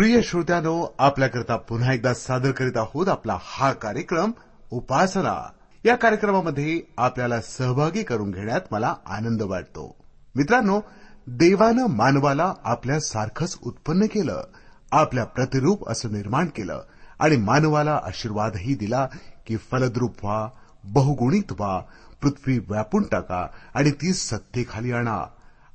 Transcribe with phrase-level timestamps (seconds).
[0.00, 4.30] प्रिय श्रोत्यानो आपल्याकरता पुन्हा एकदा सादर करीत आहोत आपला हा कार्यक्रम
[4.70, 5.52] उपासना.
[5.84, 9.96] या कार्यक्रमामध्ये आपल्याला सहभागी करून घेण्यात मला आनंद वाटतो.
[10.34, 10.80] मित्रांनो
[11.26, 14.44] देवानं मानवाला आपल्यासारखंच उत्पन्न केलं
[14.92, 16.82] आपल्या प्रतिरूप असं निर्माण केलं
[17.18, 19.08] आणि मानवाला आशीर्वादही दिला
[19.46, 20.48] की फलद्रूप व्हा
[20.84, 21.80] बहुगुणित व्हा
[22.22, 25.24] पृथ्वी व्यापून टाका आणि ती सत्तेखाली आणा.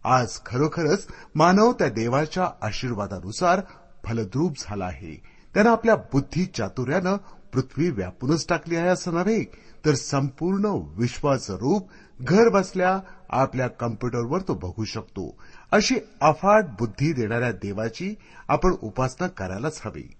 [0.03, 3.61] आज खरोखरच मानव त्या देवाच्या आशीर्वादानुसार
[4.07, 5.21] फलद्रूप झाला आहे.
[5.53, 7.15] त्यानं आपल्या बुद्धी चातुर्यानं
[7.53, 9.43] पृथ्वी व्यापूनच टाकली आहे असं नव्हे
[9.85, 10.65] तर संपूर्ण
[10.97, 11.89] विश्वाचं रूप
[12.21, 15.37] घर बसल्या आपल्या कम्प्युटरवर तो बघू शकतो.
[15.71, 18.15] अशी अफाट बुद्धी देणाऱ्या देवाची
[18.47, 20.11] आपण उपासना करायलाच हवी.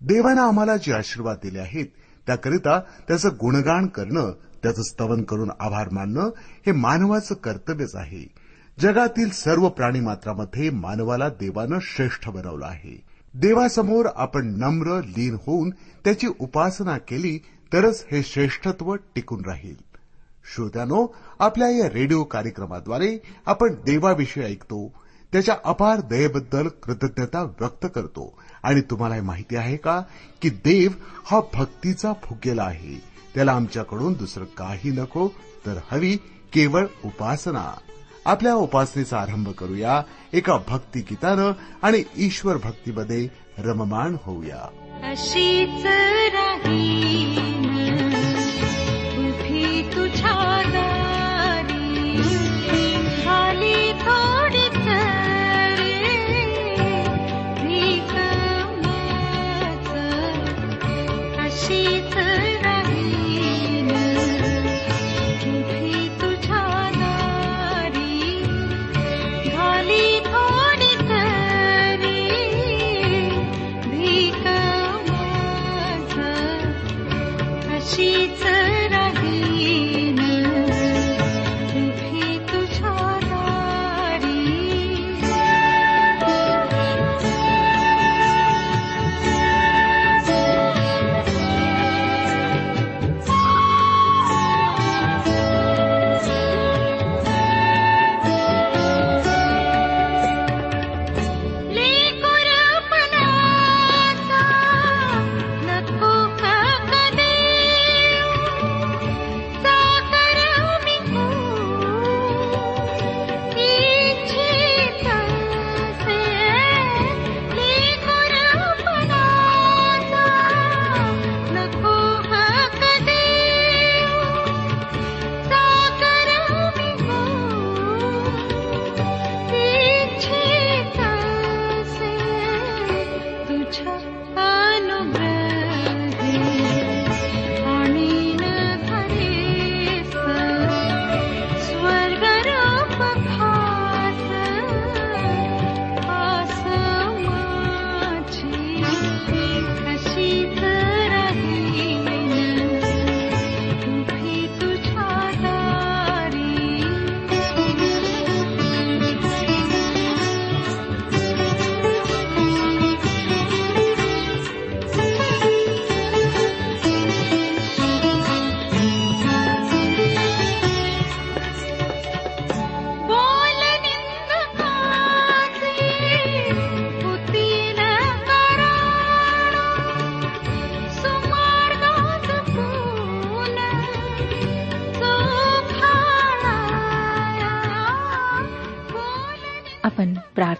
[0.00, 1.86] देवानं आम्हाला जे आशीर्वाद दिले आहेत
[2.26, 6.30] त्याकरिता त्याचं गुणगान करणं त्याचं स्तवन करून आभार मानणं
[6.66, 8.28] हे मानवाचं कर्तव्यच आहे.
[8.80, 13.13] जगातील सर्व प्राणीमात्रामध्ये मानवाला देवानं श्रेष्ठ बनवलं आहे.
[13.36, 15.70] देवासमोर आपण नम्र लीन होऊन
[16.04, 17.38] त्याची उपासना केली
[17.72, 19.74] तरच हे श्रेष्ठत्व टिकून राहील.
[20.54, 24.92] श्रोत्यानो आपल्या या रेडिओ कार्यक्रमाद्वारे आपण देवाविषयी ऐकतो
[25.32, 28.38] त्याच्या अपार दयेबद्दल कृतज्ञता व्यक्त करतो.
[28.62, 30.02] आणि तुम्हाला माहिती आहे का?
[30.42, 30.90] की देव
[31.24, 33.02] हा भक्तीचा फुगेला आहे.
[33.34, 35.28] त्याला आमच्याकडून दुसरं काही नको
[35.66, 36.16] तर हवी
[36.52, 37.74] केवळ उपासना.
[38.24, 40.02] आपल्या उपासनेचा आरंभ करूया.
[40.32, 41.52] एका भक्तिगीतानं
[41.82, 44.68] आणि ईश्वर भक्तीमध्ये रममाण होऊया.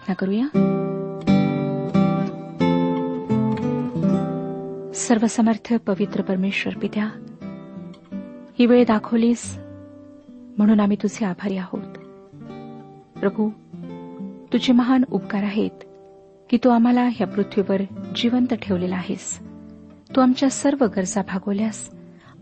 [0.06, 0.46] प्रार्थना करूया.
[4.94, 7.08] सर्वसमर्थ पवित्र परमेश्वर पित्या
[8.58, 9.58] ही वेळ दाखवलीस
[10.58, 11.98] म्हणून आम्ही तुझे आभारी आहोत.
[13.18, 13.50] प्रभू
[14.52, 15.84] तुझे महान उपकार आहेत
[16.50, 17.82] की तू आम्हाला ह्या पृथ्वीवर
[18.16, 19.38] जिवंत ठेवलेला आहेस.
[20.16, 21.90] तू आमच्या सर्व गरजा भागवल्यास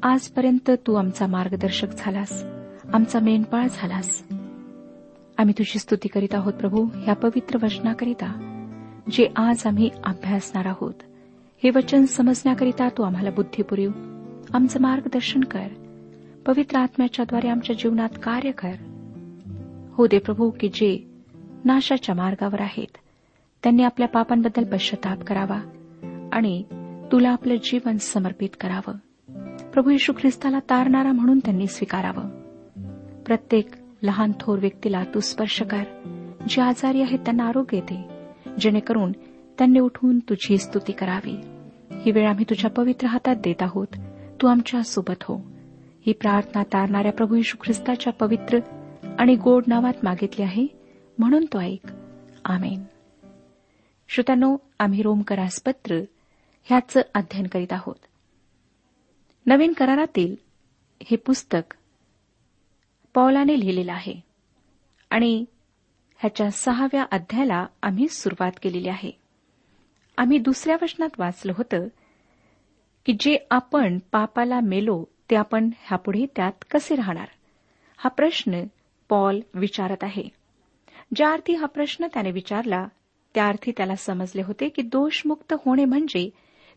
[0.03, 2.45] आजपर्यंत तू आमचा मार्गदर्शक झालास
[2.93, 4.23] आमचा मेनपाळ झालास.
[5.43, 6.85] आम्ही तुझी स्तुती करीत आहोत प्रभू.
[6.95, 8.29] ह्या पवित्र वचनाकरिता
[9.11, 10.95] जे आज आम्ही अभ्यासणार आहोत
[11.63, 13.91] हे वचन समजण्याकरिता तू आम्हाला बुद्धी पुरीव.
[14.55, 15.67] आमचं मार्गदर्शन कर.
[16.47, 18.73] पवित्र आत्म्याच्याद्वारे आमच्या जीवनात कार्य कर.
[19.93, 21.23] हो दे प्रभू की जे
[21.65, 22.97] नाशाच्या मार्गावर आहेत
[23.63, 25.61] त्यांनी आपल्या पापांबद्दल पश्चाताप करावा
[26.33, 26.63] आणि
[27.13, 28.95] तुला आपलं जीवन समर्पित करावं.
[29.71, 32.29] प्रभू येशू ख्रिस्ताला तारणारा म्हणून त्यांनी स्वीकारावं.
[33.23, 33.71] प्रत्येक
[34.03, 35.83] लहान थोर व्यक्तीला तू स्पर्श कर
[36.49, 38.05] जे आजारी आहेत त्यांना आरोग्य दे
[38.61, 39.13] जेणेकरून
[39.59, 41.37] त्यांनी उठून तुझी स्तुती करावी.
[42.01, 43.87] ही वेळ आम्ही तुझ्या पवित्र हातात देत आहोत.
[44.43, 45.37] तू आमच्यासोबत हो.
[46.07, 48.59] ही प्रार्थना तारणाऱ्या प्रभू यशू ख्रिस्ताच्या पवित्र
[49.19, 50.67] आणि गोड नावात मागितली आहे
[51.19, 51.93] म्हणून तो ऐक.
[52.45, 52.83] आमेन.
[54.09, 56.01] श्रोत्यानो आम्ही रोमकरास पत्र
[56.65, 57.95] ह्याचं अध्ययन करीत आहोत.
[59.47, 60.37] नवीन करारातील
[61.03, 61.75] हे पुस्तक
[63.15, 64.21] पौलाने लिहिलेलं आहे.
[65.11, 65.45] आणि
[66.19, 69.11] ह्याच्या सहाव्या अध्यायाला आम्ही सुरुवात केलेली आहे.
[70.17, 71.89] आम्ही दुसऱ्या वचनात वाचलं होतं
[73.07, 77.29] की जे आपण पापाला मेलो ते आपण ह्यापुढे त्यात कसे राहणार?
[77.97, 78.65] हा प्रश्न
[79.09, 80.29] पॉल विचारत आहे.
[81.15, 82.87] ज्या अर्थी हा प्रश्न त्याने विचारला
[83.35, 86.31] त्या अर्थी त्याला समजले होते की दोषमुक्त होणे म्हणजे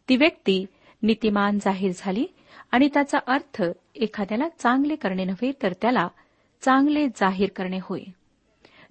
[0.10, 0.66] ती व्यक्ती
[1.04, 2.26] नीतिमान जाहीर झाली
[2.72, 3.64] आणि त्याचा अर्थ
[3.96, 6.08] एखाद्याला चांगले करणे नव्हे तर त्याला
[6.66, 8.02] चांगले जाहीर करणे होय.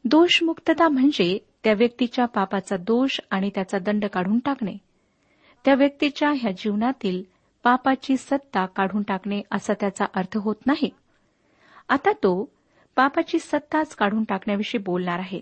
[0.05, 4.77] दोषमुक्तता म्हणजे त्या व्यक्तीच्या पापाचा दोष आणि त्याचा दंड काढून टाकणे.
[5.65, 7.23] त्या व्यक्तीच्या ह्या जीवनातील
[7.63, 10.91] पापाची सत्ता काढून टाकणे असा त्याचा अर्थ होत नाही.
[11.89, 12.49] आता तो
[12.97, 15.41] पापाची सत्ताच काढून टाकण्याविषयी बोलणार आहे.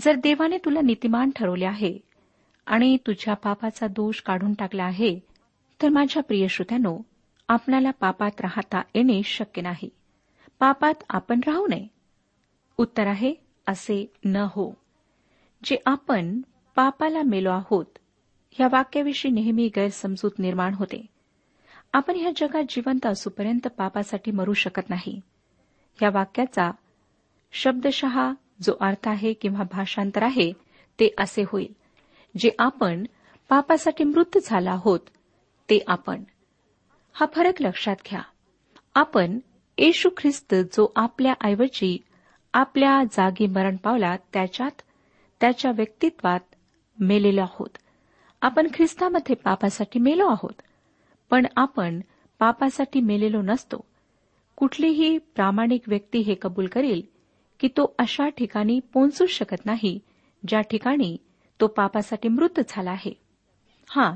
[0.00, 1.98] जर देवाने तुला नीतिमान ठरवले आहे
[2.66, 5.20] आणि तुझ्या पापाचा दोष काढून टाकला आहे
[5.82, 6.98] तर माझ्या प्रिय श्रोत्यानो
[7.48, 9.88] आपणाला पापात राहता येणे शक्य नाही.
[10.60, 11.86] पापात आपण राहू नये.
[12.78, 13.34] उत्तर आहे
[13.66, 14.74] असे न हो.
[15.64, 16.40] जे आपण
[16.74, 17.84] पापाला मेलो आहोत
[18.60, 21.06] या वाक्याविषयी नेहमी गैरसमजूत निर्माण होते.
[21.92, 25.20] आपण ह्या जगात जिवंत असूपर्यंत पापासाठी मरू शकत नाही.
[26.02, 26.70] या वाक्याचा
[27.52, 30.52] शब्दशः जो अर्थ आहे किंवा भाषांतर आहे
[31.00, 31.72] ते असे होईल.
[32.38, 33.04] जे आपण
[33.48, 35.00] पापासाठी मृत झाला आहोत
[35.70, 36.24] ते आपण.
[37.12, 38.22] हा फरक लक्षात घ्या.
[38.94, 39.38] आपण
[39.78, 41.96] येशू ख्रिस्त जो आपल्या ऐवजी
[42.54, 44.82] आपल्या जागी मरण पावला त्याच्यात
[45.40, 46.40] त्याच्या व्यक्तित्वात
[46.98, 47.78] मेलेलो आहोत.
[48.42, 50.62] आपण ख्रिस्तामध्ये पापासाठी मेलो आहोत
[51.30, 52.00] पण आपण
[52.38, 53.84] पापासाठी मेलेलो नसतो.
[54.56, 57.02] कुठलीही प्रामाणिक व्यक्ती हे कबूल करेल
[57.60, 59.98] की तो अशा ठिकाणी पोहोचू शकत नाही
[60.48, 61.16] ज्या ठिकाणी
[61.60, 63.12] तो पापासाठी मृत झाला आहे.
[63.88, 64.12] हा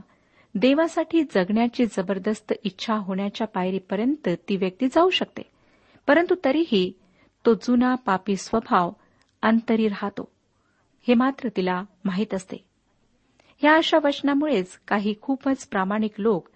[0.54, 5.42] देवासाठी जगण्याची जबरदस्त इच्छा होण्याच्या पायरीपर्यंत ती व्यक्ती जाऊ शकते.
[6.06, 6.92] परंतु तरीही
[7.46, 8.90] तो जुना पापी स्वभाव
[9.42, 10.32] अंतरी राहतो.
[11.08, 12.56] हे मात्र तिला माहीत असते.
[13.64, 16.48] या अशा वचनामुळेच काही खूपच प्रामाणिक लोक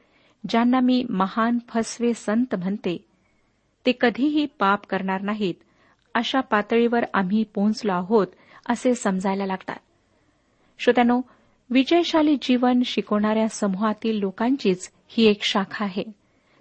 [0.48, 3.04] ज्यांना मी महान फसवे संत म्हणते
[3.86, 5.54] ते कधीही पाप करणार नाहीत
[6.14, 8.26] अशा पातळीवर आम्ही पोहोचलो आहोत
[8.68, 9.76] असे समजायला लागतात.
[10.78, 11.20] श्रोत्यानो
[11.70, 16.04] विजयशाली जीवन शिकवणाऱ्या समूहातील लोकांचीच ही एक शाखा आहे.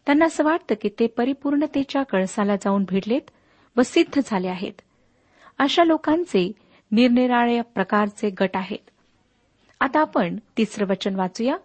[0.05, 3.21] त्यांना असं वाटतं की ते परिपूर्णतेच्या कळसाला जाऊन भिडलेत
[3.77, 4.73] व सिद्ध झाले आहेत.
[5.59, 6.51] अशा लोकांचे
[6.91, 8.89] निरनिराळ्या प्रकारचे गट आहेत.
[9.79, 11.57] आता आपण तिसरं वचन वाचूया.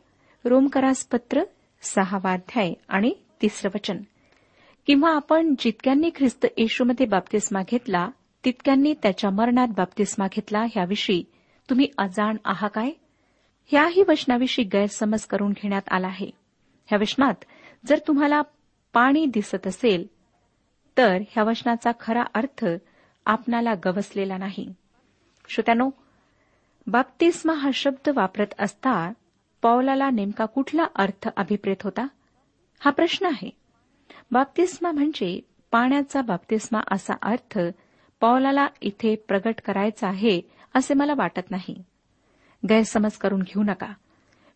[0.45, 1.43] रोमकरास पत्र
[1.83, 3.97] सहावाध्याय आणि तिसरं वचन.
[4.87, 8.09] किंवा आपण जितक्यांनी ख्रिस्त येशूमध्ये बाप्तिस्मा घेतला
[8.45, 11.25] तितक्यांनी त्याच्या मरणात बाप्तिस्मा घेतला ह्याविषयी
[11.71, 12.91] तुम्ही अजाण आहा काय?
[13.67, 16.31] ह्याही वचनाविषयी गैरसमज करून घेण्यात आला आहे.
[16.87, 17.35] ह्या वचनात
[17.87, 18.43] जर तुम्हाला
[18.93, 20.07] पाणी दिसत असेल
[20.97, 22.67] तर ह्या वचनाचा खरा अर्थ
[23.27, 24.75] आपणाला गवसलेला नाही.
[25.49, 25.91] श्रोत्यानो
[26.87, 29.13] बाप्तिस्मा हा शब्द वापरत असता
[29.63, 32.07] पौलाला नेमका कुठला अर्थ अभिप्रेत होता?
[32.81, 33.51] हा प्रश्न आहे.
[34.31, 35.41] बाप्तिस्मा म्हणजे
[35.71, 37.59] पाण्याचा बाप्तिस्मा असा अर्थ
[38.21, 40.41] पौलाला इथे प्रगट करायचा आहे
[40.75, 41.85] असे मला वाटत नाही.
[42.69, 43.93] गैरसमज करून घेऊ नका.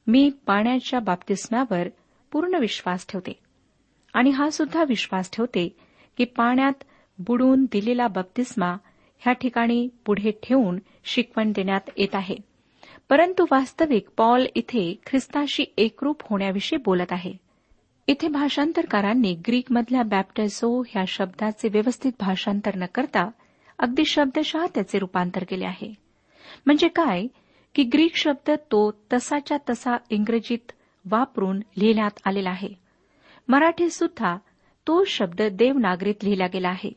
[0.07, 1.89] मी पाण्याच्या बाप्तिस्म्यावर
[2.33, 3.33] पूर्ण विश्वास ठेवते.
[4.15, 5.77] आणि हा सुद्धा विश्वास ठेवते
[6.17, 6.85] की पाण्यात
[7.19, 8.77] बुडून दिलेला बप्तिस्मा
[9.19, 12.37] ह्या ठिकाणी पुढे ठेवून शिकवण देण्यात येत आहे.
[13.09, 17.33] परंतु वास्तविक पॉल इथे ख्रिस्ताशी एकरूप होण्याविषयी बोलत आहे.
[18.07, 23.31] इथे भाषांतरकारांनी ग्रीकमधल्या बॅप्टेसो ह्या शब्दाचे व्यवस्थित भाषांतर न करता
[23.79, 25.95] अगदी शब्दशः त्याचे रूपांतर केले आहे.
[26.67, 27.27] म्हणजे काय?
[27.77, 30.73] की ग्रीक शब्द तो तसाच्या तसा इंग्रजीत
[31.11, 32.69] वापरून लिहिण्यात आलेला आहे.
[33.49, 34.37] मराठीत सुद्धा
[34.87, 36.91] तो शब्द देवनागरीत लिहिला गेला आहे.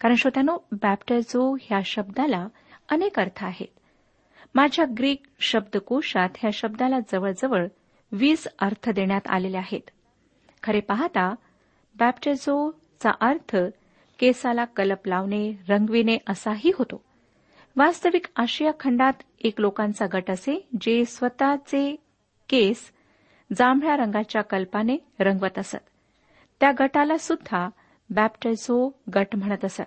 [0.00, 2.48] कारण श्रोत्यानो बॅप्टॅझो ह्या शब्दाला
[2.90, 3.66] अनेक अर्थ आहेत.
[4.54, 7.66] माझ्या ग्रीक शब्दकोशात ह्या शब्दाला जवळजवळ
[8.12, 9.90] वीस अर्थ देण्यात आलेले आहेत.
[10.62, 11.34] खरे पाहता
[11.98, 13.56] बॅप्टेझोचा अर्थ
[14.18, 17.09] केसाला कलप लावणे रंगविणे असाही होतो.
[17.76, 21.96] वास्तविक आशिया खंडात एक लोकांचा गट असे जे स्वतःचे
[22.48, 22.92] केस
[23.56, 25.76] जांभळ्या रंगाच्या कल्पाने रंगवत असत.
[26.60, 27.68] त्या गटाला सुद्धा
[28.10, 29.82] बॅप्टायझो गट म्हणत असत.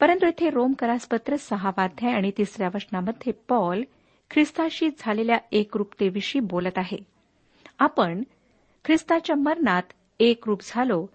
[0.00, 3.82] परंतु इथे रोम करासपत्र सहावाध्याय आणि तिसऱ्या वचनामध्ये पॉल
[4.30, 6.98] ख्रिस्ताशी झालेल्या एकरूपतेविषयी बोलत आहे.
[7.78, 8.22] आपण
[8.84, 9.82] ख्रिस्ताच्या मरणात
[10.20, 11.06] एकरूप झालो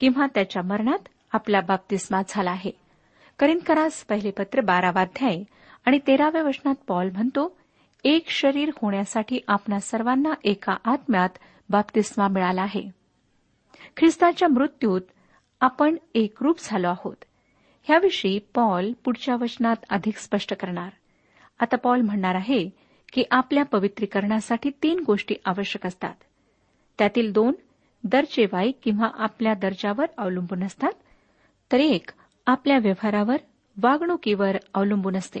[0.00, 2.81] किंवा त्याच्या मरणात आपला बाप्तिस्मा झाला आहे.
[3.38, 5.42] करिंदकरास पहिले पत्र बारावाध्याय
[5.84, 7.56] आणि तेराव्या वचनात पॉल म्हणतो
[8.04, 11.28] एक शरीर होण्यासाठी आपणा सर्वांना एका आत्म्यात
[11.70, 12.90] बाप्तिस्मा मिळाला आहे.
[13.96, 15.00] ख्रिस्ताच्या मृत्यूत
[15.60, 17.16] आपण एकरूप झालो आहोत.
[17.82, 20.88] ह्याविषयी पॉल पुढच्या वचनात अधिक स्पष्ट करणार.
[21.60, 22.70] आता पॉल म्हणणार आहे
[23.12, 26.14] की आपल्या पवित्रीकरणासाठी तीन गोष्टी आवश्यक असतात.
[26.98, 27.52] त्यातील दोन
[28.04, 30.92] दर्जेवाईक किंवा आपल्या दर्जावर अवलंबून असतात.
[31.72, 32.10] तर एक
[32.46, 33.36] आपल्या व्यवहारावर
[33.82, 35.40] वागणुकीवर अवलंबून असते.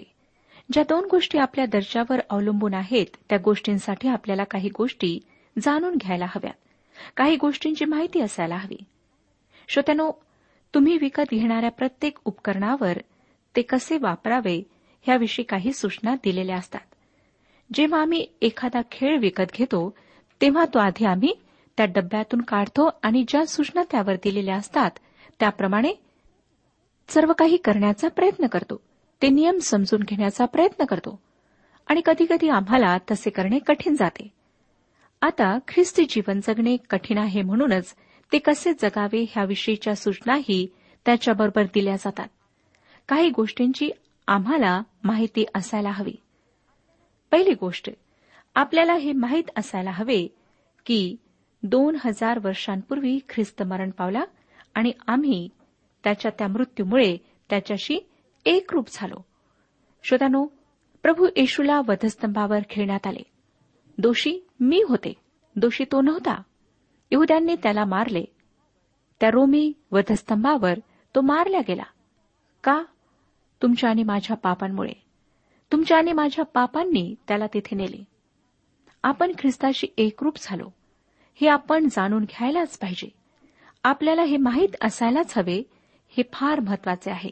[0.72, 5.18] ज्या दोन गोष्टी आपल्या दर्जावर अवलंबून आहेत त्या गोष्टींसाठी आपल्याला काही गोष्टी
[5.62, 6.54] जाणून घ्यायला हव्यात.
[7.16, 8.76] काही गोष्टींची माहिती असायला हवी.
[9.68, 10.10] श्रोत्यानो
[10.74, 12.98] तुम्ही विकत घेणाऱ्या प्रत्येक उपकरणावर
[13.56, 14.62] ते कसे वापरावे
[15.02, 16.80] ह्याविषयी काही सूचना दिलेल्या असतात.
[17.74, 19.94] जेव्हा आम्ही एखादा खेळ विकत घेतो
[20.40, 21.34] तेव्हा तो आधी आम्ही
[21.76, 24.90] त्या डब्यातून काढतो आणि ज्या सूचना त्यावर दिलेल्या असतात
[25.40, 25.92] त्याप्रमाणे
[27.08, 28.80] सर्व काही करण्याचा प्रयत्न करतो.
[29.22, 31.20] ते नियम समजून घेण्याचा प्रयत्न करतो.
[31.86, 34.28] आणि कधीकधी आम्हाला तसे करणे कठीण जाते.
[35.20, 37.94] आता ख्रिस्ती जीवन जगणे कठीण आहे म्हणूनच
[38.32, 40.66] ते कसे जगावे ह्याविषयीच्या सूचनाही
[41.06, 42.28] त्याच्याबरोबर दिल्या जातात.
[43.08, 43.90] काही गोष्टींची
[44.26, 46.14] आम्हाला माहिती असायला हवी.
[47.30, 47.90] पहिली गोष्ट
[48.54, 50.28] आपल्याला हे माहीत असायला हवे
[50.86, 51.16] की
[51.62, 54.22] दोन हजार वर्षांपूर्वी ख्रिस्त मरण पावला
[54.74, 55.48] आणि आम्ही
[56.04, 57.16] त्याच्या त्या मृत्यूमुळे
[57.50, 57.98] त्याच्याशी
[58.44, 59.24] एकरूप झालो.
[60.04, 60.46] श्रोतानो
[61.02, 63.22] प्रभू येशूला वधस्तंभावर खेळण्यात आले.
[63.98, 65.14] दोषी मी होते.
[65.56, 66.42] दोषी तो नव्हता.
[67.10, 68.24] यहुद्यांनी त्याला मारले.
[69.20, 70.78] त्या रोमी वधस्तंभावर
[71.14, 71.82] तो मारला गेला.
[72.64, 72.82] का?
[73.62, 74.92] तुमच्या आणि माझ्या पापांमुळे.
[75.72, 78.04] तुमच्या आणि माझ्या पापांनी त्याला तिथे नेले.
[79.02, 80.68] आपण ख्रिस्ताशी एकरूप झालो.
[81.34, 83.08] हे आपण जाणून घ्यायलाच पाहिजे.
[83.84, 85.62] आपल्याला हे माहीत असायलाच हवे
[86.16, 87.30] हे फार महत्त्वाचे आहे.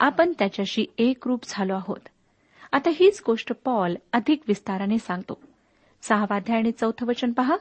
[0.00, 2.08] आपण त्याच्याशी एकरूप झालो आहोत.
[2.72, 5.40] आता हीच गोष्ट पॉल अधिक विस्ताराने सांगतो.
[6.02, 7.56] सहावाध्याय आणि चौथं वचन पहा.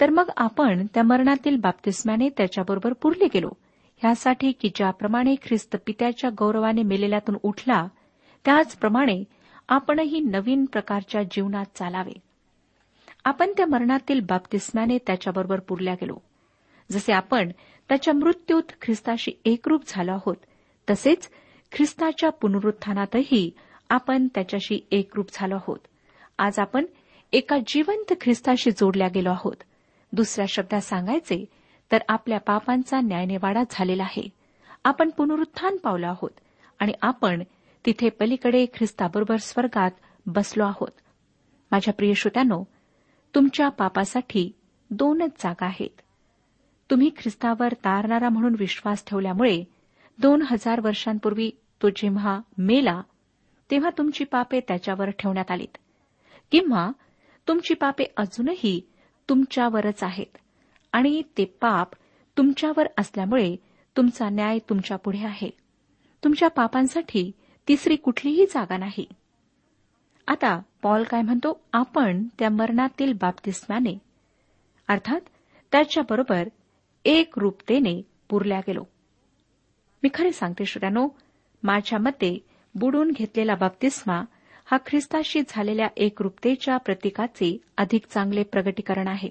[0.00, 3.50] तर मग आपण त्या मरणातील बाप्तिस्म्याने त्याच्याबरोबर पुरले गेलो.
[3.96, 7.88] ह्यासाठी की ज्याप्रमाणे ख्रिस्त पित्याच्या गौरवाने मेलेल्यातून उठला
[8.44, 9.24] त्याचप्रमाणे
[9.68, 12.12] आपणही नवीन प्रकारच्या जीवनात चालावे.
[13.24, 16.16] आपण त्या मरणातील बाप्तिस्म्याने त्याच्याबरोबर पुरल्या गेलो.
[16.90, 17.50] जसे आपण
[17.92, 20.36] त्याच्या मृत्यूत ख्रिस्ताशी एकरूप झालो आहोत.
[20.90, 21.30] तसेच
[21.72, 23.50] ख्रिस्ताच्या पुनरुत्थानातही
[23.90, 25.78] आपण त्याच्याशी एकरूप झालो आहोत.
[26.38, 26.86] आज आपण
[27.32, 29.56] एका जिवंत ख्रिस्ताशी जोडल्या गेलो आहोत.
[30.12, 31.44] दुसऱ्या शब्दात सांगायचे
[31.92, 34.28] तर आपल्या पापांचा न्यायनिवाडा झालेला आहे.
[34.84, 36.40] आपण पुनरुत्थान पावलो आहोत
[36.78, 37.42] आणि आपण
[37.86, 39.90] तिथे पलीकडे ख्रिस्ताबरोबर स्वर्गात
[40.26, 40.92] बसलो आहोत.
[41.70, 42.64] माझ्या प्रिय श्रोत्यानो
[43.34, 44.52] तुमच्या पापासाठी
[44.90, 46.00] दोनच जागा आहेत.
[46.90, 49.64] तुम्ही ख्रिस्तावर तारणारा म्हणून विश्वास ठेवल्यामुळे
[50.18, 51.50] दोन हजार वर्षांपूर्वी
[51.82, 53.02] तो जेव्हा मेला
[53.70, 55.78] तेव्हा तुमची पापे त्याच्यावर ठेवण्यात आलीत.
[56.50, 56.90] किंवा
[57.48, 58.80] तुमची पापे अजूनही
[59.28, 60.38] तुमच्यावरच आहेत
[60.92, 61.88] आणि ते पाप
[62.38, 63.56] तुमच्यावर असल्यामुळे
[63.96, 65.50] तुमचा न्याय तुमच्यापुढे आहे.
[66.24, 67.32] तुमच्या पापांसाठी
[67.68, 69.06] तिसरी कुठलीही जागा नाही.
[70.28, 71.60] आता पॉल काय म्हणतो?
[71.72, 73.98] आपण त्या मरणातील बाप्तिस्म्याने
[74.88, 75.20] अर्थात
[75.72, 76.48] त्याच्याबरोबर
[77.04, 78.84] एक रूपतेने पुरल्या गेलो.
[80.02, 81.08] मी खरे सांगते श्रोत्यानो
[81.62, 82.44] माझ्या मते
[82.74, 84.24] बुडून घेतलेला बाप्तिस्मा
[84.64, 89.28] हा ख्रिस्ताशी झालेल्या एकरूपतेच्या प्रतीकाचे अधिक चांगले प्रगटीकरण आहे.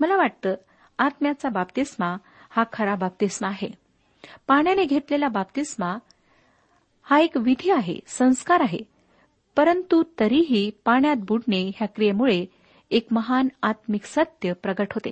[0.00, 0.54] मला वाटतं
[0.98, 2.16] आत्म्याचा बाप्तिस्मा
[2.50, 3.68] हा खरा बाप्तिस्मा आहे.
[4.46, 5.98] पाण्याने घेतलेला बाप्तिस्मा
[7.02, 8.78] हा एक विधी आहे संस्कार आहे.
[9.56, 12.46] परंतु तरीही पाण्यात बुडणे ह्या क्रियेमुळे
[12.90, 15.10] एक महान आत्मिक सत्य प्रगट होते.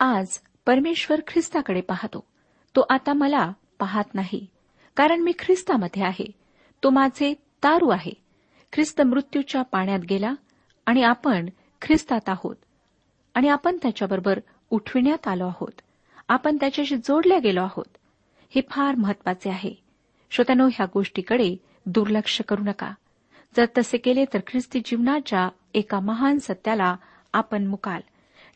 [0.00, 2.26] आज परमेश्वर ख्रिस्ताकडे पाहतो.
[2.76, 4.46] तो आता मला पाहत नाही
[4.96, 6.30] कारण मी ख्रिस्तामध्ये आहे.
[6.82, 8.12] तो माझे तारू आहे.
[8.72, 10.34] ख्रिस्त मृत्यूच्या पाण्यात गेला
[10.86, 11.48] आणि आपण
[11.82, 12.56] ख्रिस्तात आहोत.
[13.34, 14.38] आणि आपण त्याच्याबरोबर
[14.70, 15.80] उठविण्यात आलो आहोत.
[16.28, 17.96] आपण त्याच्याशी जोडल्या गेलो आहोत.
[18.54, 19.74] हे फार महत्त्वाचे आहे.
[20.30, 22.94] श्रोत्यानो ह्या गोष्टीकडे दुर्लक्ष करू नका.
[23.56, 26.96] जर तसे केले तर ख्रिस्ती जीवनाच्या एका महान सत्याला
[27.32, 28.00] आपण मुकाल.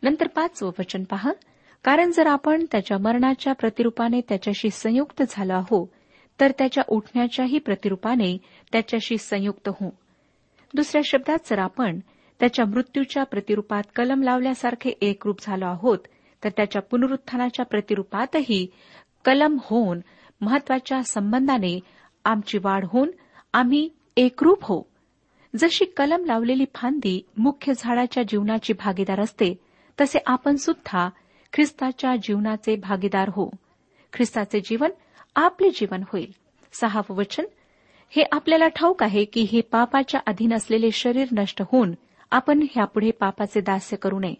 [0.03, 1.33] नंतर पाचवं वचन पहा.
[1.87, 5.91] कारण जर आपण त्याच्या मरणाच्या प्रतिरूपाने त्याच्याशी संयुक्त झालो आहो
[6.41, 8.39] तर त्याच्या उठण्याच्याही प्रतिरूपाने
[8.73, 9.91] त्याच्याशी संयुक्त होऊ.
[10.75, 11.99] दुसऱ्या शब्दात जर आपण
[12.41, 15.99] त्याच्या मृत्यूच्या प्रतिरूपात कलम लावल्यासारखे एकरूप झालो आहोत
[16.45, 18.67] तर त्याच्या पुनरुत्थानाच्या प्रतिरूपातही
[19.25, 20.01] कलम होऊन
[20.41, 21.81] महत्त्वाच्या संबंधाने
[22.25, 23.11] आमची वाढ होऊन
[23.53, 24.83] आम्ही एकरूप हो
[25.57, 29.55] जशी कलम लावलेली फांदी मुख्य झाडाच्या जीवनाची भागीदार असते
[30.01, 31.09] तसे आपण सुद्धा
[31.57, 33.51] ख्रिस्ताच्या जीवनाचे भागीदार हो.
[34.13, 34.91] ख्रिस्ताचे जीवन
[35.35, 36.33] आपले जीवन होईल.
[36.73, 37.45] सहावं वचन
[38.11, 41.95] हे आपल्याला ठाऊक आहे की हे पापाच्या अधीन असलेले शरीर नष्ट होऊन
[42.31, 44.35] आपण ह्यापुढे पापाचे दास्य करू नये.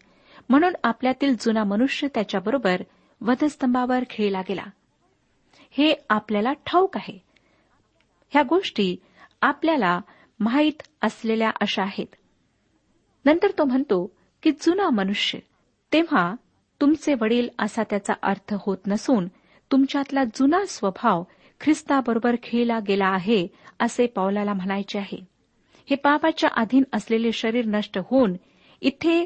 [0.49, 2.81] म्हणून आपल्यातील जुना मनुष्य त्याच्याबरोबर
[3.21, 4.65] वधस्तंभावर खेळला गेला.
[5.71, 7.19] हे आपल्याला ठाऊक आहे.
[8.31, 8.97] ह्या गोष्टी
[9.43, 10.01] आपल्याला
[10.41, 12.15] माहीत असलेल्या अशा आहेत.
[13.25, 15.39] नंतर तो म्हणतो की जुना मनुष्य
[15.93, 16.35] तेव्हा
[16.81, 19.27] तुमचे वडील असा त्याचा अर्थ होत नसून
[19.73, 21.23] तुमच्यातला जुना स्वभाव
[21.61, 23.47] ख्रिस्ताबरोबर खेळला गेला आहे
[23.81, 25.19] असे पावलाला म्हणायचे आहे.
[25.91, 28.37] हे पापाच्या अधीन असलेले शरीर नष्ट होऊन
[28.81, 29.25] इथे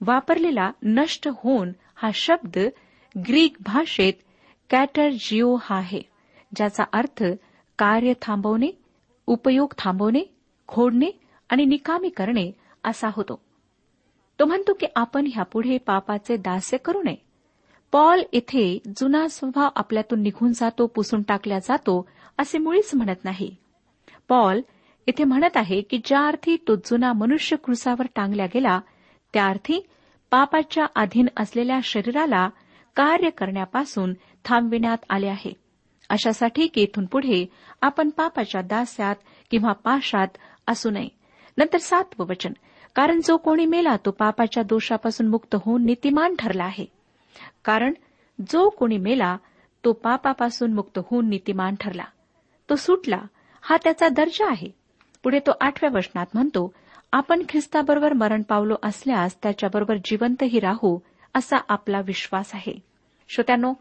[0.00, 2.58] वापरलेला नष्ट होऊन हा शब्द
[3.28, 4.12] ग्रीक भाषेत
[4.70, 6.00] कॅटर जिओ हा आहे
[6.56, 7.24] ज्याचा अर्थ
[7.78, 8.70] कार्य थांबवणे
[9.26, 10.22] उपयोग थांबवणे
[10.68, 11.10] खोडणे
[11.48, 12.50] आणि निकामी करणे
[12.84, 13.40] असा होतो.
[14.40, 17.16] तो म्हणतो की आपण ह्यापुढे पापाचे दास्य करू नये.
[17.92, 23.56] पॉल इथे जुना स्वभाव आपल्यातून निघून जातो पुसून टाकला जातो असे मुळीच म्हणत नाही.
[24.28, 24.60] पॉल
[25.06, 28.80] इथे म्हणत आहे की ज्या अर्थी तो जुना मनुष्य क्रुसावर टांगला गेला
[29.32, 29.86] त्या अर्थी
[30.30, 32.48] पापाच्या अधीन असलेल्या शरीराला
[32.96, 35.52] कार्य करण्यापासून थांबविण्यात आले आहे.
[36.08, 37.46] अशासाठी की इथून पुढे
[37.82, 39.16] आपण पापाच्या दास्यात
[39.50, 40.28] किंवा पाशात
[40.66, 41.08] असू नये.
[41.58, 42.52] नंतर सातवं वचन.
[42.94, 46.84] कारण जो कोणी मेला तो पापाच्या दोषापासून मुक्त होऊन नीतिमान ठरला आहे.
[47.64, 47.92] कारण
[48.50, 49.36] जो कोणी मेला
[49.84, 52.04] तो पापापासून मुक्त होऊन नीतिमान ठरला.
[52.70, 53.20] तो सुटला
[53.62, 54.68] हा त्याचा दर्जा आहे.
[55.22, 56.72] पुढे तो आठव्या वचनात म्हणतो
[57.12, 60.98] आपण ख्रिस्ताबरोबर मरण पावलो असल्यास त्याच्याबरोबर जिवंतही राहू
[61.34, 62.74] असा आपला विश्वास आहे.
[63.28, 63.72] श्रोत्यानो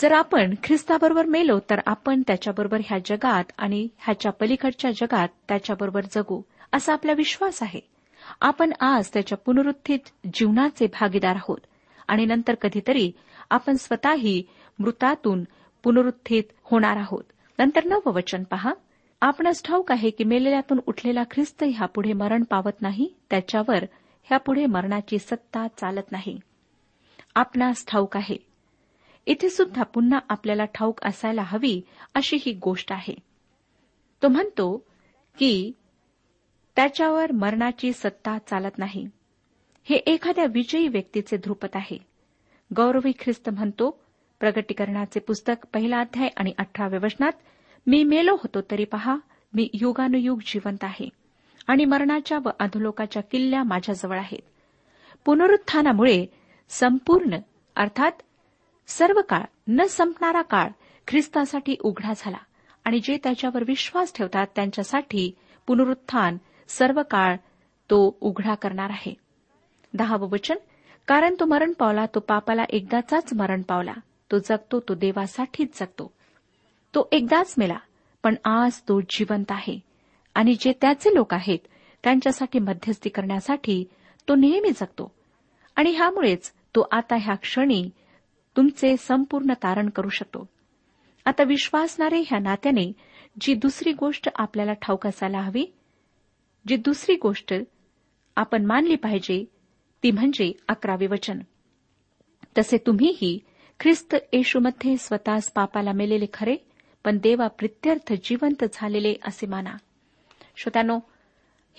[0.00, 6.42] जर आपण ख्रिस्ताबरोबर मेलो तर आपण त्याच्याबरोबर ह्या जगात आणि ह्याच्या पलीकडच्या जगात त्याच्याबरोबर जगू
[6.72, 7.97] असा आपला विश्वास आहे.
[8.40, 9.98] आपण आज त्याच्या पुनरुत्थित
[10.34, 11.58] जीवनाचे भागीदार आहोत.
[12.08, 13.12] आणि नंतर कधीतरी
[13.50, 14.42] आपण स्वतःही
[14.78, 15.44] मृतातून
[15.82, 17.24] पुनरुत्थित होणार आहोत.
[17.58, 18.72] नंतर नवं वचन पहा.
[19.20, 23.84] आपणास ठाऊक आहे की मेलेल्यातून उठलेला ख्रिस्त ह्यापुढे मरण पावत नाही त्याच्यावर
[24.24, 26.40] ह्यापुढे मरणाची सत्ता चालत नाही.
[27.34, 28.36] आपणास ठाऊक आहे.
[29.26, 31.80] इथे सुद्धा पुन्हा आपल्याला ठाऊक असायला हवी
[32.14, 33.14] अशी ही गोष्ट आहे.
[34.22, 34.86] तो म्हणतो
[35.38, 35.72] की
[36.78, 39.08] त्याच्यावर मरणाची सत्ता चालत नाही.
[39.84, 41.98] हे एखाद्या विजयी व्यक्तीचे ध्रुपत आहे.
[42.76, 44.00] गौरवी ख्रिस्त म्हणतो
[44.40, 47.32] प्रगटीकरणाचे पुस्तक पहिला अध्याय आणि अठराव्या वचनात
[47.86, 49.16] मी मेलो होतो तरी पहा
[49.54, 51.08] मी युगानुयुग जिवंत आहे
[51.66, 54.42] आणि मरणाच्या व अधोलोकाच्या किल्ल्या माझ्याजवळ आहेत.
[55.24, 56.26] पुनरुत्थानामुळे
[56.68, 57.36] संपूर्ण
[57.76, 58.12] अर्थात
[58.86, 60.70] सर्व काळ न संपणारा काळ
[61.08, 62.38] ख्रिस्तासाठी उघडा झाला
[62.84, 65.32] आणि जे त्याच्यावर विश्वास ठेवतात त्यांच्यासाठी
[65.66, 66.36] पुनरुत्थान
[66.68, 67.36] सर्व काळ
[67.90, 69.14] तो उघडा करणार आहे.
[69.94, 70.54] दहावं वचन
[71.06, 73.92] कारण तो मरण पावला तो पापाला एकदाचाच मरण पावला.
[74.32, 76.12] तो जगतो तो देवासाठीच जगतो.
[76.94, 77.78] तो एकदाच मेला
[78.22, 79.80] पण आज तो जिवंत आहे.
[80.34, 81.58] आणि जे त्याचे लोक आहेत
[82.04, 83.84] त्यांच्यासाठी मध्यस्थी करण्यासाठी
[84.28, 85.14] तो नेहमी जगतो.
[85.76, 87.90] आणि ह्यामुळेच तो आता ह्या क्षणी
[88.56, 90.48] तुमचे संपूर्ण तारण करू शकतो.
[91.24, 92.92] आता विश्वासणारे ह्या नात्याने
[93.40, 95.66] जी दुसरी गोष्ट आपल्याला ठाऊक असायला हवी
[96.68, 97.54] जी दुसरी गोष्ट
[98.36, 99.44] आपण मानली पाहिजे
[100.02, 101.38] ती म्हणजे अकरावे वचन.
[102.58, 103.38] तसे तुम्हीही
[103.80, 106.56] ख्रिस्त येशूमध्ये स्वतःच पापाला मेलेले खरे
[107.04, 109.76] पण देवा प्रित्यर्थ जिवंत झालेले असे माना.
[110.56, 110.98] श्रोत्यानो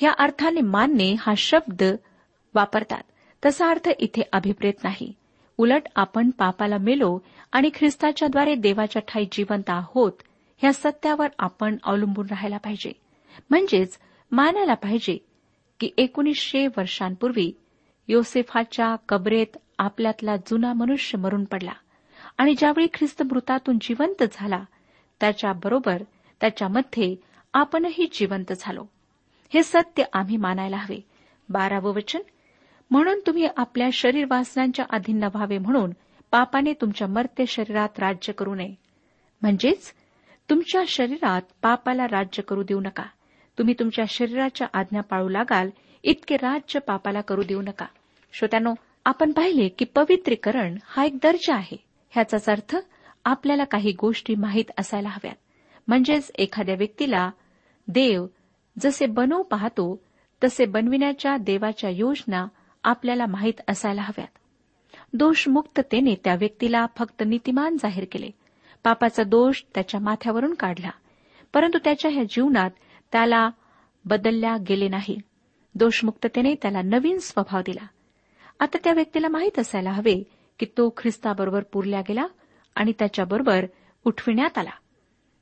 [0.03, 1.83] या अर्थाने मानणे हा शब्द
[2.55, 3.01] वापरतात.
[3.45, 5.13] तसा अर्थ इथे अभिप्रेत नाही.
[5.57, 7.19] उलट आपण पापाला मेलो
[7.51, 10.11] आणि ख्रिस्ताच्याद्वारे देवाच्या ठाई जिवंत आहोत
[10.57, 12.91] ह्या सत्यावर आपण अवलंबून राहायला पाहिजे.
[13.49, 13.97] म्हणजेच
[14.31, 15.17] मानायला पाहिजे
[15.79, 17.51] की एकोणीसशे वर्षांपूर्वी
[18.07, 21.71] योसेफाच्या कबरेत आपल्यातला जुना मनुष्य मरून पडला.
[22.37, 24.63] आणि ज्यावेळी ख्रिस्त मृतातून जिवंत झाला
[25.19, 26.03] त्याच्याबरोबर
[26.41, 27.15] त्याच्यामध्ये
[27.53, 28.85] आपणही जिवंत झालो.
[29.53, 31.01] हे सत्य आम्ही मानायला हवे.
[31.49, 32.19] बारावं वचन
[32.91, 35.91] म्हणून तुम्ही आपल्या शरीर वासनांच्या अधीन न व्हावे म्हणून
[36.31, 38.75] पापाने तुमच्या मर्त्य शरीरात राज्य करू नये.
[39.41, 39.93] म्हणजेच
[40.49, 43.03] तुमच्या शरीरात पापाला राज्य करू देऊ नका.
[43.59, 45.69] तुम्ही तुमच्या शरीराच्या आज्ञा पाळू लागाल
[46.03, 47.85] इतके राज्य पापाला करू देऊ नका.
[48.33, 48.73] श्रोत्यानो
[49.05, 51.77] आपण पाहिले की पवित्रीकरण हा एक दर्जा आहे.
[52.09, 52.75] ह्याचाच अर्थ
[53.25, 55.35] आपल्याला काही गोष्टी माहीत असायला हव्यात.
[55.87, 57.29] म्हणजेच एखाद्या व्यक्तीला
[57.87, 58.27] देव
[58.79, 60.03] जसे बनवू पाहतो
[60.43, 62.47] तसे बनविण्याच्या देवाच्या योजना
[62.83, 64.37] आपल्याला माहीत असायला हव्यात.
[65.13, 68.29] दोषमुक्ततेने त्या व्यक्तीला फक्त नीतिमान जाहीर केले.
[68.83, 70.89] पापाचा दोष त्याच्या माथ्यावरून काढला.
[71.53, 72.71] परंतु त्याच्या ह्या जीवनात
[73.11, 73.49] त्याला
[74.05, 75.17] बदलल्या गेले नाही.
[75.75, 77.87] दोषमुक्ततेने त्याला नवीन स्वभाव दिला.
[78.59, 80.23] आता त्या व्यक्तीला माहीत असायला हवे
[80.59, 82.27] की तो ख्रिस्ताबरोबर पुरल्या गेला
[82.75, 83.65] आणि त्याच्याबरोबर
[84.05, 84.71] उठविण्यात आला.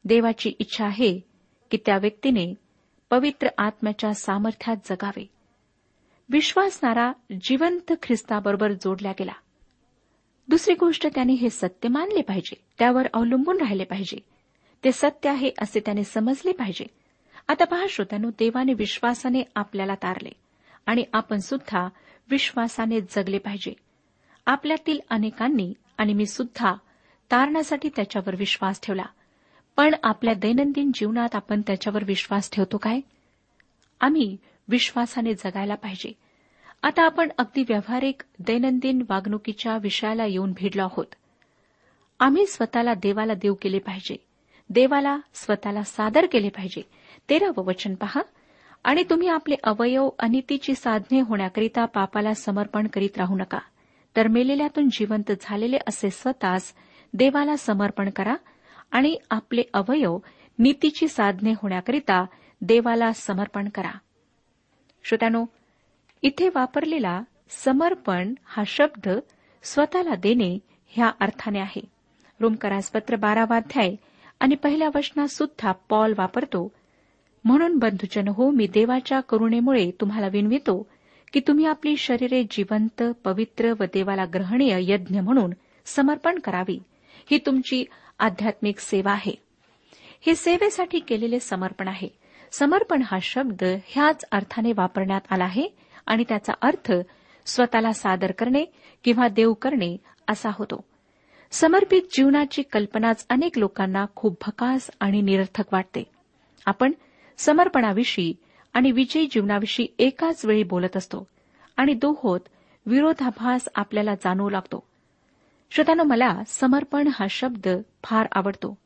[0.05, 1.19] देवाची इच्छा आहे
[1.71, 2.53] की त्या व्यक्तीने
[3.09, 5.29] पवित्र आत्म्याच्या सामर्थ्यात जगावे.
[6.29, 9.31] विश्वासणारा जिवंत ख्रिस्ताबरोबर जोडला गेला.
[10.47, 12.65] दुसरी गोष्ट त्याने हे सत्य मानले पाहिजे.
[12.79, 14.17] त्यावर अवलंबून राहिले पाहिजे.
[14.83, 16.85] ते सत्य आहे असे त्याने समजले पाहिजे.
[17.47, 20.31] आता पहा श्रोत्यानो देवाने विश्वासाने आपल्याला तारले
[20.85, 21.87] आणि आपण सुद्धा
[22.29, 23.73] विश्वासाने जगले पाहिजे.
[24.45, 26.73] आपल्यातील अनेकांनी आणि मी सुद्धा
[27.31, 29.05] तारण्यासाठी त्याच्यावर विश्वास ठेवला.
[29.75, 32.99] पण आपल्या दैनंदिन जीवनात आपण त्याच्यावर विश्वास ठेवतो काय?
[34.01, 36.11] आम्ही विश्वासाने जगायला पाहिजे.
[36.83, 41.15] आता आपण अगदी व्यावहारिक दैनंदिन वागणुकीच्या विषयाला येऊन भिडलो आहोत.
[42.19, 44.15] आम्ही स्वतःला देवाला देव केले पाहिजे.
[44.69, 46.81] देवाला स्वतःला सादर केले पाहिजे.
[47.29, 48.21] तेरावं वचन पहा.
[48.83, 53.59] आणि तुम्ही आपले अवयव अनितीची साधने होण्याकरिता पापाला समर्पण करीत राहू नका.
[54.15, 56.73] तर मेलेल्यातून जिवंत झालेले असे स्वतःस
[57.13, 58.35] देवाला समर्पण करा
[58.91, 60.17] आणि आपले अवयव
[60.59, 62.25] नीतीची साधने होण्याकरिता
[62.61, 63.91] देवाला समर्पण करा.
[65.03, 65.45] श्रोत्यानो
[66.21, 69.09] इथे वापरलेला समर्पण हा शब्द
[69.63, 71.81] स्वतःला देणे ह्या अर्थाने आहे.
[72.39, 73.95] रोमकरासपत्र बारावाध्याय
[74.39, 76.71] आणि पहिल्या वचनात सुद्धा पॉल वापरतो
[77.47, 80.87] म्हणून बंधुजन हो मी देवाच्या करुणेमुळे तुम्हाला विनवितो
[81.33, 85.53] की तुम्ही आपली शरीरे जिवंत पवित्र व देवाला ग्रहणीय यज्ञ म्हणून
[85.85, 86.79] समर्पण करावी.
[87.31, 87.85] ही तुमची
[88.19, 89.35] आध्यात्मिक सेवा आहे.
[90.25, 92.07] हे सेवेसाठी केलेले समर्पण आहे.
[92.51, 95.67] समर्पण हा शब्द ह्याच अर्थाने वापरण्यात आला आहे
[96.05, 96.91] आणि त्याचा अर्थ
[97.45, 98.65] स्वतःला सादर करणे
[99.03, 100.83] किंवा देव करणे असा होतो.
[101.51, 106.03] समर्पित जीवनाची कल्पनाच अनेक लोकांना खूप भकास आणि निरर्थक वाटते.
[106.65, 106.91] आपण
[107.37, 108.33] समर्पणाविषयी
[108.73, 111.27] आणि विजयी जीवनाविषयी एकाच वेळी बोलत असतो
[111.77, 112.39] आणि दोहोत
[112.85, 114.87] विरोधाभास आपल्याला जाणवू लागतो.
[115.71, 117.67] श्रोत्यानो मला समर्पण हा शब्द
[118.03, 118.77] फार आवडतो.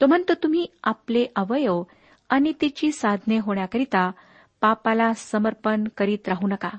[0.00, 1.82] तो म्हणतो तुम्ही आपले अवयव
[2.30, 4.10] अनितीची साधने होण्याकरिता
[4.60, 6.70] पापाला समर्पण करीत राहू नका.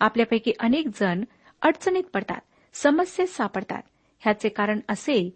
[0.00, 1.24] आपल्यापैकी अनेक जण
[1.62, 2.40] अडचणीत पडतात
[2.74, 3.82] समस्येत सापडतात.
[4.20, 5.34] ह्याचे कारण असे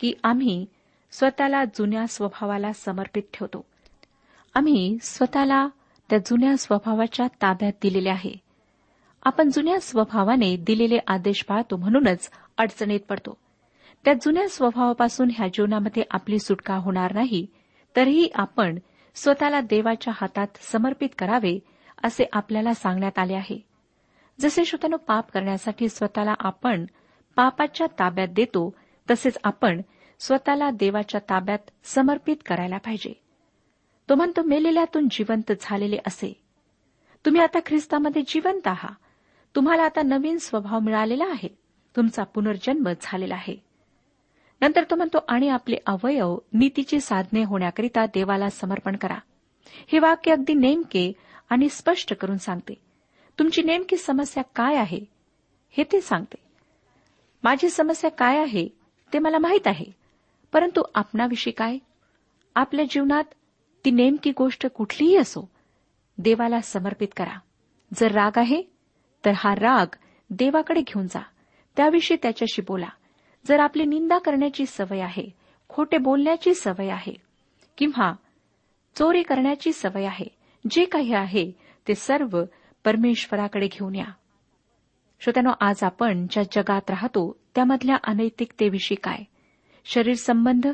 [0.00, 0.66] की आम्ही
[1.10, 3.64] स्वतःला जुन्या स्वभावाला समर्पित ठेवतो.
[4.54, 5.68] आम्ही स्वतःला
[6.10, 8.34] त्या जुन्या स्वभावाच्या ताब्यात दिलेले आहे.
[9.22, 13.38] आपण जुन्या स्वभावाने दिलेले आदेश पाळतो म्हणूनच अडचणीत पडतो.
[14.04, 17.46] त्या जुन्या स्वभावापासून ह्या जीवनामध्ये आपली सुटका होणार नाही
[17.96, 18.78] तरीही आपण
[19.14, 21.58] स्वतःला देवाच्या हातात समर्पित करावे
[22.04, 23.64] असे आपल्याला सांगण्यात आले आहे.
[24.40, 26.86] जसे श्रोत्यानो पाप करण्यासाठी स्वतःला आपण
[27.36, 28.74] पापाच्या ताब्यात देतो
[29.10, 29.80] तसेच आपण
[30.18, 33.22] स्वतःला देवाच्या ताब्यात समर्पित करायला पाहिजे.
[34.12, 36.40] तो म्हणतो मेलेल्यातून जिवंत झालेले असे.
[37.26, 38.94] तुम्ही आता ख्रिस्तामध्ये जिवंत आहात
[39.56, 41.48] तुम्हाला आता नवीन स्वभाव मिळालेला आहे.
[41.96, 43.56] तुमचा पुनर्जन्म झालेला आहे.
[44.60, 49.18] नंतर तो म्हणतो आणि आपले अवयव नीतीची साधने होण्याकरिता देवाला समर्पण करा.
[49.92, 51.12] हे वाक्य अगदी नेमके
[51.50, 52.74] आणि स्पष्ट करून सांगते.
[53.38, 55.00] तुमची नेमकी समस्या काय आहे?
[55.70, 56.38] हे ते सांगते.
[57.42, 58.68] माझी समस्या काय आहे
[59.12, 59.86] ते मला माहीत आहे.
[60.52, 61.78] परंतु आपणाविषयी काय?
[62.54, 63.24] आपल्या जीवनात
[63.84, 65.50] ती नेमकी गोष्ट कुठलीही असो
[66.18, 67.38] देवाला समर्पित करा.
[67.94, 68.62] जर राग आहे
[69.24, 69.86] तर हा राग
[70.30, 71.22] देवाकडे घेऊन जा.
[71.76, 72.88] त्याविषयी त्याच्याशी बोला.
[73.46, 75.30] जर आपली निंदा करण्याची सवय आहे
[75.68, 77.14] खोटे बोलण्याची सवय आहे
[77.78, 78.12] किंवा
[78.94, 80.26] चोरी करण्याची सवय आहे
[80.70, 81.52] जे काही आहे
[81.88, 82.42] ते सर्व
[82.84, 84.12] परमेश्वराकडे घेऊन या.
[85.20, 89.24] श्रोत्यानो आज आपण ज्या जगात राहतो त्यामधल्या अनैतिकतेविषयी काय?
[89.84, 90.66] शरीर संबंध?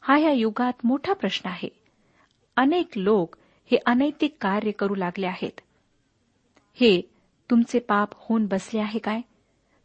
[0.00, 1.83] हा या युगात मोठा प्रश्न आहे.
[2.56, 3.36] अनेक लोक
[3.70, 5.60] हे अनैतिक कार्य करू लागले आहेत.
[6.74, 7.00] हे
[7.50, 9.20] तुमचे पाप होऊन बसले आहे काय?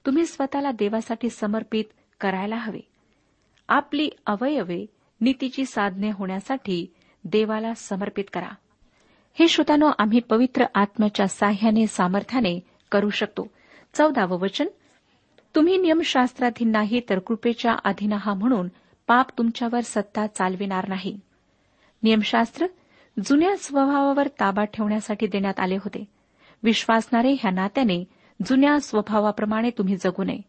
[0.06, 1.84] तुम्ही स्वतःला देवासाठी समर्पित
[2.22, 2.80] करायला हवे.
[3.68, 4.86] आपली अवयवे
[5.22, 8.50] नीतीची साधने होण्यासाठी देवाला समर्पित करा.
[9.34, 12.60] हे श्रोतानो आम्ही पवित्र आत्म्याच्या साह्याने सामर्थ्याने
[12.92, 13.48] करू शकतो.
[13.94, 14.68] चौदावं वचन.
[15.56, 18.68] तुम्ही नियमशास्त्राधीन नाही तर कृपेच्या अधीन आहा म्हणून
[19.08, 21.20] पाप तुमच्यावर सत्ता चालविणार नाही.
[22.04, 22.66] नियमशास्त्र
[23.26, 26.06] जुन्या स्वभावावर ताबा ठेवण्यासाठी देण्यात आले होते.
[26.64, 28.06] विश्वासणारे ह्या नात्याने
[28.46, 30.42] जुन्या स्वभावाप्रमाणे तुम्ही जगू नये.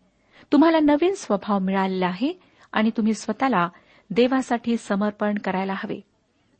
[0.53, 2.33] तुम्हाला नवीन स्वभाव मिळालेला आहे
[2.73, 3.69] आणि तुम्ही स्वतःला
[4.11, 6.01] देवासाठी समर्पण करायला हवे.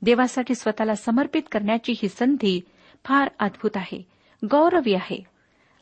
[0.03, 2.61] देवासाठी स्वतःला समर्पित करण्याची ही संधी
[3.05, 4.07] फार अद्भुत आहे.
[4.51, 5.25] गौरवी आहे.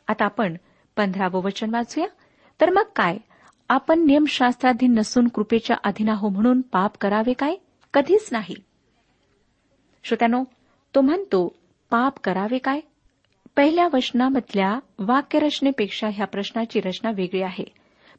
[0.07, 0.57] आता आपण
[0.95, 2.07] पंधरावं वचन वाचूया.
[2.61, 3.17] तर मग काय?
[3.69, 7.55] आपण नियमशास्त्राधीन नसून कृपेच्या अधीन आहो म्हणून पाप करावे काय?
[7.93, 8.55] कधीच नाही.
[10.03, 10.43] श्रोत्यानो
[10.95, 11.55] तो म्हणतो
[11.89, 12.79] पाप करावे काय?
[13.55, 17.63] पहिल्या वचनामधल्या वाक्यरचनेपेक्षा ह्या प्रश्नाची रचना वेगळी आहे.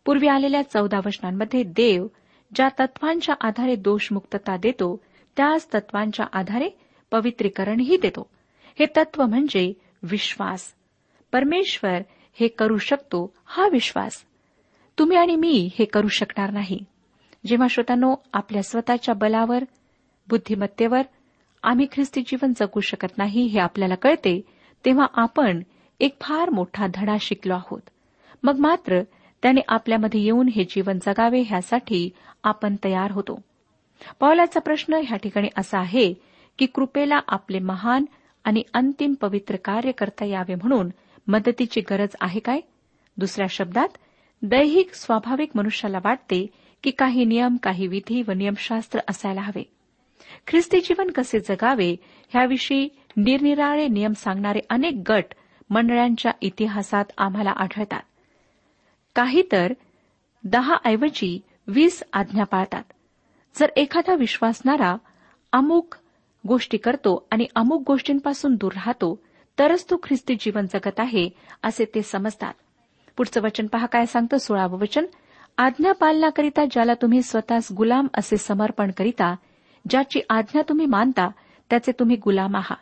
[0.05, 2.07] पूर्वी आलेल्या चौदा वचनांमध्ये देव
[2.55, 5.01] ज्या तत्वांच्या आधारे दोषमुक्तता देतो
[5.37, 6.69] त्याच तत्वांच्या आधारे
[7.11, 8.31] पवित्रीकरणही देतो.
[8.79, 10.75] हे तत्व म्हणजे विश्वास.
[11.33, 14.25] परमेश्वर हे करू शकतो हा विश्वास.
[14.99, 16.85] तुम्ही आणि मी हे करू शकणार नाही.
[17.47, 19.65] जेव्हा श्रोतांनो आपल्या स्वतःच्या बलावर
[20.29, 21.03] बुद्धिमत्तेवर
[21.63, 24.41] आम्ही ख्रिस्ती जीवन जगू शकत नाही हे आपल्याला कळते
[24.85, 25.63] तेव्हा आपण
[26.01, 27.81] एक फार मोठा धडा शिकलो आहोत.
[28.43, 29.03] मग मात्र
[29.43, 32.11] त्याने आपल्यामध्ये येऊन हे जीवन जगावे ह्यासाठी
[32.45, 33.41] आपण तयार होतो.
[34.21, 36.15] पौलाचा प्रश्न ह्या ठिकाणी असा आहे
[36.59, 38.05] की कृपेला आपले महान
[38.45, 40.89] आणि अंतिम पवित्र कार्य करता यावे म्हणून
[41.27, 42.61] मदतीची गरज आहे काय?
[43.17, 43.89] दुसऱ्या शब्दात
[44.43, 46.47] दैहिक स्वाभाविक मनुष्याला वाटते
[46.83, 49.63] की काही नियम काही विधी व नियमशास्त्र असायला हवे.
[50.47, 51.97] ख्रिस्ती जीवन कसे जगावे
[52.29, 55.25] ह्याविषयी निरनिराळे नियम सांगणारे अनेक गट
[55.71, 58.01] मंडळांच्या इतिहासात आम्हाला आढळतात.
[59.15, 59.73] काही तर
[60.45, 62.83] दहा ऐवजी वीस आज्ञा पाळतात.
[63.55, 64.97] जर एखादा विश्वासणारा
[65.53, 65.95] अमुक
[66.49, 69.23] गोष्टी करतो आणि अमुक गोष्टींपासून दूर राहतो
[69.59, 71.31] तरच तो ख्रिस्ती जीवन जगत आहे
[71.63, 72.55] असे ते समजतात.
[73.17, 75.05] पुढचं वचन पहा काय सांगतं सोळावं वचन.
[75.59, 79.37] आज्ञा पालनाकरिता ज्याला तुम्ही स्वतःस गुलाम असे समर्पण करिता
[79.89, 81.29] ज्याची आज्ञा तुम्ही मानता
[81.71, 82.77] त्याचे तुम्ही गुलाम आहात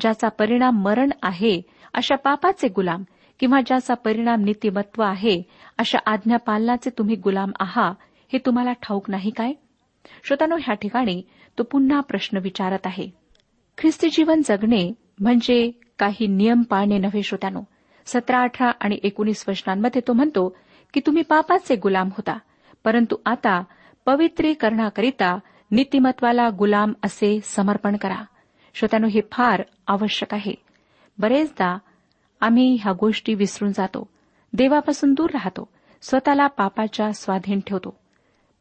[0.00, 1.62] ज्याचा परिणाम मरण आहे
[1.94, 3.02] अशा पापाचे गुलाम
[3.40, 5.42] किंवा ज्याचा परिणाम नीतिमत्व आहे
[5.78, 7.94] अशा आज्ञा पालनाचे तुम्ही गुलाम आहात
[8.32, 9.52] हे तुम्हाला ठाऊक नाही काय?
[10.24, 11.22] श्रोतानो ह्या ठिकाणी
[11.58, 13.08] तो पुन्हा प्रश्न विचारत आहे.
[13.78, 17.60] ख्रिस्ती जीवन जगणे म्हणजे काही नियम पाळणे नव्हे श्रोतानो.
[18.06, 20.56] सतरा अठरा आणि एकोणीस वचनांमध्ये तो म्हणतो
[20.94, 22.38] की तुम्ही पापाचे गुलाम होता
[22.84, 23.62] परंतु आता
[24.06, 25.38] पवित्रीकरणाकरिता
[25.74, 28.24] नीतिमत्वाला गुलाम असे समर्पण करा.
[28.74, 30.54] श्रोत्यानो हे फार आवश्यक आहे.
[31.18, 31.78] बरेचदा
[32.40, 34.08] आम्ही ह्या गोष्टी विसरून जातो.
[34.52, 35.68] देवापासून दूर राहतो.
[36.02, 37.96] स्वतःला पापाच्या स्वाधीन ठेवतो.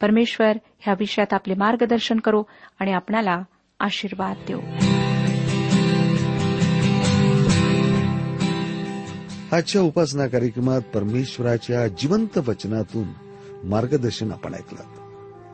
[0.02, 2.43] परमेश्वर ह्या विषयात आपले मार्गदर्शन करो
[2.80, 3.41] आणि आपणाला
[3.80, 4.62] आशीर्वाद देऊ
[9.52, 13.08] आजच्या उपासना कार्यक्रमात परमेश्वराच्या जिवंत वचनातून
[13.63, 15.03] मार्गदर्शन आपण ऐकलं.